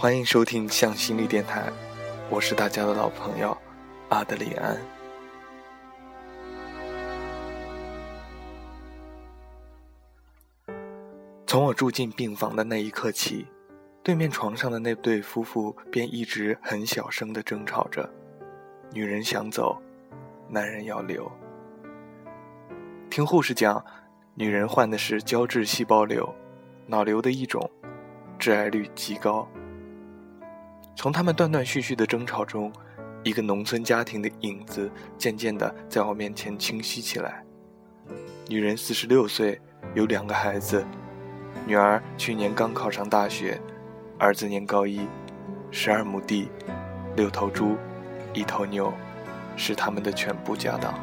[0.00, 1.70] 欢迎收听向心力电台，
[2.30, 3.54] 我是大家的老朋友
[4.08, 4.74] 阿德里安。
[11.46, 13.46] 从我住进病房的那一刻起，
[14.02, 18.10] 对面床上的那对夫妇便一直很小声的争吵着。
[18.92, 19.76] 女人想走，
[20.48, 21.30] 男人要留。
[23.10, 23.84] 听护士讲，
[24.34, 26.26] 女人患的是胶质细胞瘤，
[26.86, 27.70] 脑瘤的一种，
[28.38, 29.46] 致癌率极高。
[30.96, 32.72] 从他们断断续续的争吵中，
[33.22, 37.42] 一个农村家庭的影子渐渐的在我面前清晰起来。
[38.48, 39.60] 女人四十六岁，
[39.94, 40.84] 有两个孩子。
[41.66, 43.60] 女儿去年刚考上大学，
[44.18, 45.00] 儿子念高一，
[45.70, 46.48] 十二亩地，
[47.16, 47.76] 六头猪，
[48.32, 48.92] 一头牛，
[49.56, 50.94] 是他们的全部家当。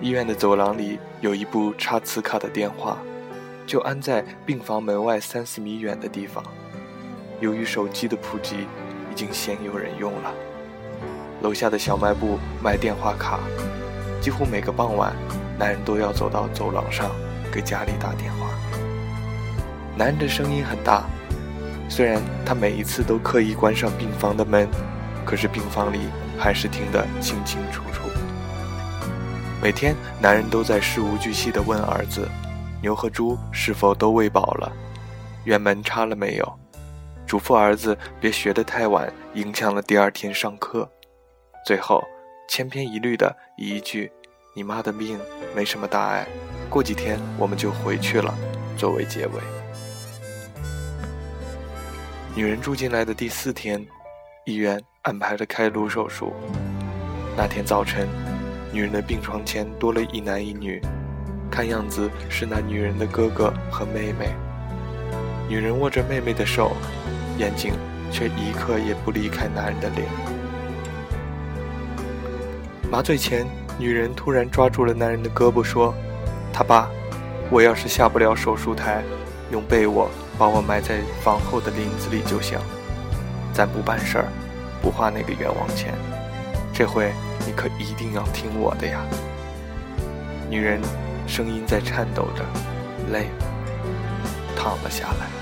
[0.00, 2.98] 医院的走廊里有一部插磁卡的电话，
[3.66, 6.42] 就安在病房门外三四米远的地方。
[7.40, 8.66] 由于手机的普及，
[9.10, 10.32] 已经鲜有人用了。
[11.40, 13.38] 楼下的小卖部卖电话卡，
[14.20, 15.14] 几乎每个傍晚，
[15.56, 17.10] 男人都要走到走廊上
[17.52, 18.48] 给家里打电话。
[19.96, 21.04] 男人的声音很大，
[21.88, 24.68] 虽然他每一次都刻意关上病房的门，
[25.24, 26.00] 可是病房里
[26.36, 28.02] 还是听得清清楚楚。
[29.62, 32.28] 每天，男人都在事无巨细地问儿子
[32.82, 34.72] ：“牛和猪是否都喂饱了？
[35.44, 36.58] 院门插了没有？”
[37.28, 40.90] 嘱咐儿子别学得太晚，影响了第二天上课。
[41.66, 42.02] 最后，
[42.48, 44.10] 千篇一律的一句
[44.56, 45.20] ：“你妈的病
[45.54, 46.26] 没什么大碍，
[46.70, 48.34] 过几天我们就回去了”
[48.78, 49.32] 作为结尾。
[52.34, 53.86] 女人住进来的第四天，
[54.46, 56.32] 医院安排了开颅手术。
[57.36, 58.08] 那天早晨，
[58.72, 60.80] 女人的病床前多了一男一女，
[61.50, 64.30] 看样子是那女人的哥哥和妹妹。
[65.46, 66.72] 女人握着妹妹的手，
[67.38, 67.72] 眼睛
[68.10, 70.06] 却一刻也不离开男人的脸。
[72.90, 73.46] 麻醉前，
[73.78, 75.94] 女人突然抓住了男人的胳膊，说
[76.52, 76.90] ：“他爸，
[77.50, 79.02] 我要是下不了手术台，
[79.50, 82.56] 用被窝。”把我埋在房后的林子里就行，
[83.52, 84.28] 咱不办事儿，
[84.80, 85.92] 不花那个冤枉钱。
[86.72, 87.10] 这回
[87.44, 89.00] 你可一定要听我的呀！
[90.48, 90.80] 女人
[91.26, 92.44] 声音在颤抖着，
[93.10, 93.46] 累了，
[94.56, 95.37] 躺了下来。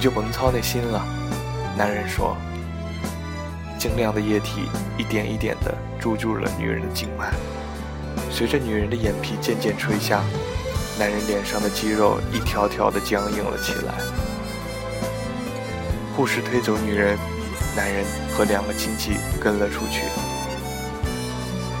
[0.00, 1.04] 你就甭操那心了。
[1.76, 2.34] 男人说。
[3.78, 4.62] 晶亮的液体
[4.96, 7.30] 一点一点地注入了女人的静脉，
[8.30, 10.22] 随着女人的眼皮渐渐垂下。
[10.98, 13.92] 男人脸上的肌肉一条条的僵硬了起来。
[16.16, 17.18] 护士推走女人，
[17.76, 18.02] 男人
[18.34, 20.04] 和两个亲戚跟了出去。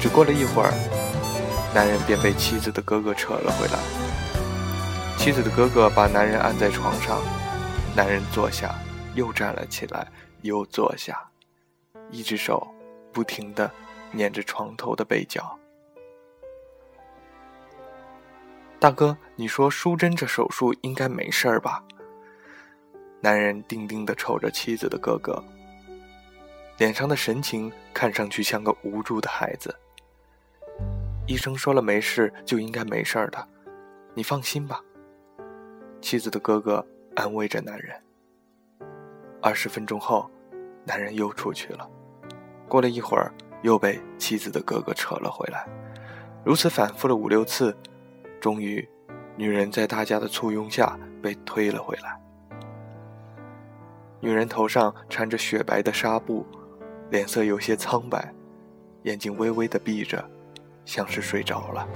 [0.00, 0.72] 只过了一会儿，
[1.74, 3.78] 男人便被妻子的哥哥扯了回来。
[5.18, 7.20] 妻子的哥哥把男人按在床上，
[7.96, 8.74] 男人坐下，
[9.14, 10.06] 又站了起来，
[10.42, 11.18] 又坐下，
[12.10, 12.68] 一只手
[13.10, 13.72] 不停的
[14.12, 15.58] 捻着床头的被角。
[18.78, 21.82] 大哥，你说淑珍这手术应该没事儿吧？
[23.22, 25.42] 男人定定的瞅着妻子的哥哥，
[26.76, 29.74] 脸上的神情看上去像个无助的孩子。
[31.26, 33.48] 医生说了没事就应该没事儿的，
[34.12, 34.82] 你放心吧。
[36.02, 37.96] 妻子的哥哥安慰着男人。
[39.42, 40.30] 二十分钟后，
[40.84, 41.88] 男人又出去了。
[42.68, 43.32] 过了一会儿，
[43.62, 45.66] 又被妻子的哥哥扯了回来，
[46.44, 47.76] 如此反复了五六次。
[48.40, 48.86] 终于，
[49.34, 52.20] 女人在大家的簇拥下被推了回来。
[54.20, 56.46] 女人头上缠着雪白的纱布，
[57.10, 58.32] 脸色有些苍白，
[59.04, 60.28] 眼睛微微的闭着，
[60.84, 61.88] 像是睡着了。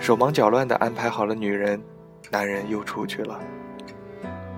[0.00, 1.82] 手忙脚乱地安排好了女人，
[2.30, 3.40] 男人又出去了。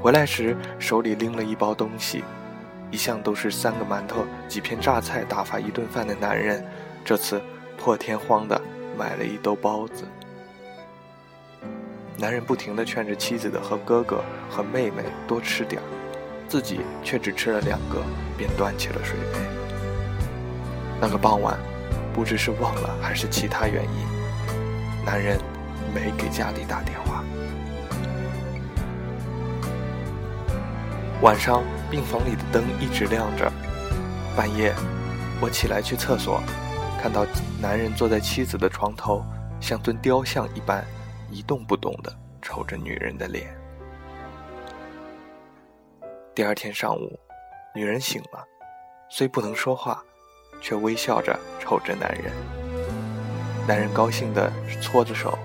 [0.00, 2.22] 回来时手里拎了一包东西，
[2.90, 6.64] 一向都是三个馒头、几片榨菜打发一顿饭的男人，
[7.04, 7.40] 这次
[7.76, 8.60] 破天荒的。
[8.96, 10.04] 买了一兜包子，
[12.16, 15.84] 男人不停地劝着妻子的和哥哥和妹妹多吃点儿，
[16.46, 18.04] 自己却只吃了两个，
[18.38, 19.40] 便端起了水杯。
[21.00, 21.58] 那个傍晚，
[22.14, 25.40] 不知是忘了还是其他原因，男人
[25.92, 27.24] 没给家里打电话。
[31.24, 33.50] 晚上，病房里的灯一直亮着。
[34.36, 34.74] 半夜，
[35.40, 36.42] 我起来去厕所。
[37.00, 37.24] 看到
[37.58, 39.24] 男人坐在妻子的床头，
[39.58, 40.84] 像尊雕像一般，
[41.30, 43.56] 一动不动地瞅着女人的脸。
[46.34, 47.18] 第二天上午，
[47.74, 48.44] 女人醒了，
[49.08, 50.04] 虽不能说话，
[50.60, 52.34] 却微笑着瞅着男人。
[53.66, 55.38] 男人高兴地搓着手，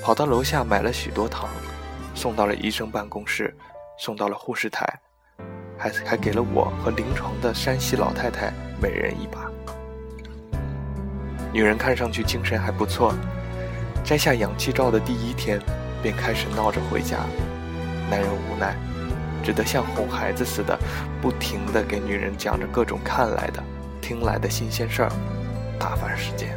[0.00, 1.48] 跑到楼下买了许多糖，
[2.14, 3.52] 送到了医生办公室，
[3.98, 4.86] 送到了护士台，
[5.78, 8.52] 还还给了我和临床的山西老太太
[8.82, 9.50] 每人一把。
[11.52, 13.14] 女人看上去精神还不错，
[14.04, 15.58] 摘下氧气罩的第一天，
[16.02, 17.18] 便开始闹着回家。
[18.10, 18.76] 男人无奈，
[19.42, 20.78] 只得像哄孩子似的，
[21.22, 23.62] 不停地给女人讲着各种看来的、
[24.00, 25.12] 听来的新鲜事儿，
[25.78, 26.48] 打发时间。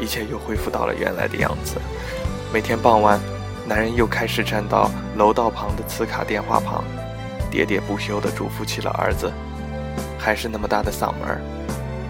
[0.00, 1.76] 一切又恢复到了原来的样子。
[2.52, 3.18] 每天傍晚，
[3.66, 6.84] 男人又开始站到楼道旁的磁卡电话旁，
[7.50, 9.32] 喋喋不休地嘱咐起了儿子，
[10.18, 11.40] 还是那么大的嗓门儿。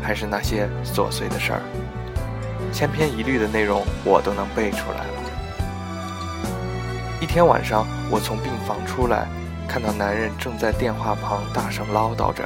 [0.02, 1.62] 还是那些琐碎的事儿，
[2.70, 5.14] 千篇一律的内容我都能背出来了。
[7.22, 9.26] 一天晚上，我从病房出来，
[9.66, 12.44] 看到男人正在电话旁大声唠叨着：“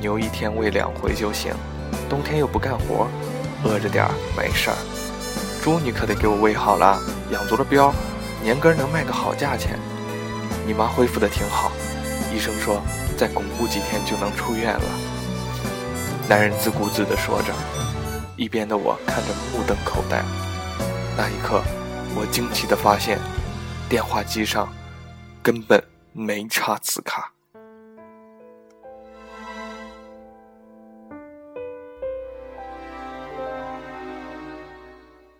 [0.00, 1.52] 牛一天喂两回就行，
[2.08, 3.06] 冬天又不干活，
[3.62, 4.76] 饿着点儿没事儿。
[5.62, 6.98] 猪你可得给我喂好了，
[7.30, 7.92] 养足了膘，
[8.46, 9.76] 年根能卖个好价钱。
[10.64, 11.72] 你妈恢复的挺好，
[12.32, 12.80] 医生说
[13.18, 14.84] 再巩固几天就能出院了。”
[16.30, 17.52] 男人自顾自地说着，
[18.36, 20.22] 一边的我看着目瞪口呆。
[21.16, 21.60] 那一刻，
[22.14, 23.18] 我惊奇地发现，
[23.88, 24.72] 电话机上
[25.42, 25.82] 根本
[26.12, 27.32] 没插磁卡。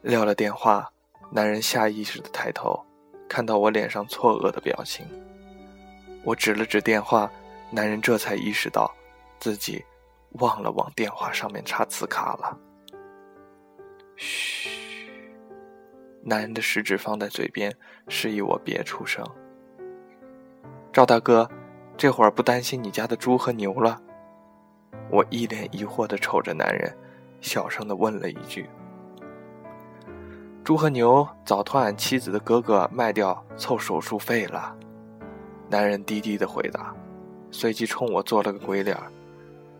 [0.02, 0.90] 撂了电话，
[1.30, 2.84] 男人下意识地抬头，
[3.28, 5.06] 看到我脸上错愕的表情。
[6.22, 7.30] 我指了指电话，
[7.70, 8.90] 男人这才意识到
[9.38, 9.84] 自己。
[10.40, 12.58] 忘了往电话上面插磁卡了。
[14.16, 14.68] 嘘，
[16.22, 17.74] 男人的食指放在嘴边，
[18.08, 19.24] 示意我别出声。
[20.92, 21.48] 赵大哥，
[21.96, 23.98] 这会儿不担心你家的猪和牛了？
[25.10, 26.94] 我一脸疑惑地瞅着男人，
[27.40, 28.68] 小声地问了一句
[30.66, 34.74] ：“猪和牛早托俺妻子的哥哥卖掉凑手术费了。”
[35.70, 36.92] 男人低低的回答，
[37.52, 38.98] 随即冲我做了个鬼脸。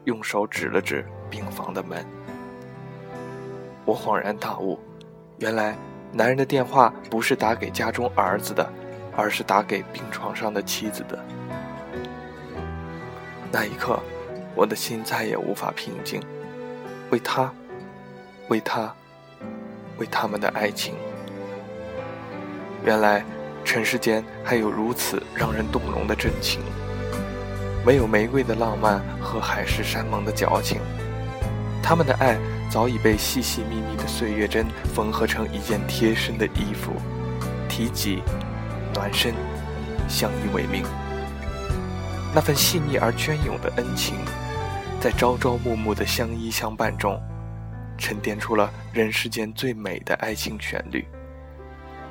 [0.04, 2.06] 用手指了指病房的门，
[3.84, 4.78] 我恍然大悟，
[5.38, 5.76] 原来
[6.12, 8.64] 男人的电话不是打给家中儿子的，
[9.16, 11.18] 而是打给病床上的妻子的。
[13.50, 13.98] 那一刻，
[14.54, 16.22] 我的心再也无法平静，
[17.10, 17.52] 为他，
[18.46, 18.94] 为他，
[19.98, 20.94] 为他们的爱情。
[22.84, 23.24] 原来，
[23.64, 26.60] 尘世间还有如此让人动容的真情。
[27.84, 30.80] 没有玫瑰的浪漫和海誓山盟的矫情，
[31.82, 32.36] 他们的爱
[32.68, 36.92] 早已被细细密密的岁月针缝合成一件贴身的衣服，
[37.68, 38.22] 提己、
[38.92, 39.34] 暖身，
[40.08, 40.82] 相依为命。
[42.34, 44.16] 那份细腻而隽永的恩情，
[45.00, 47.20] 在朝朝暮暮的相依相伴中，
[47.98, 51.06] 沉淀出了人世间最美的爱情旋律，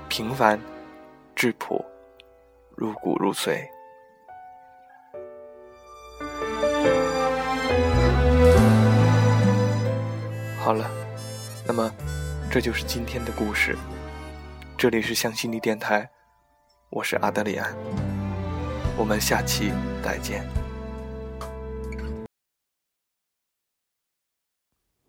[0.10, 0.60] 平凡、
[1.36, 1.84] 质朴、
[2.76, 3.68] 入骨入髓。
[10.60, 10.90] 好了，
[11.68, 11.92] 那么
[12.50, 13.78] 这就是今天的故事。
[14.78, 16.10] 这里是向心力电台，
[16.90, 17.74] 我是阿德里安，
[18.98, 19.72] 我们下期
[20.04, 20.65] 再见。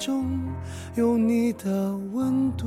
[0.00, 0.40] 中，
[0.94, 2.66] 有你的温度。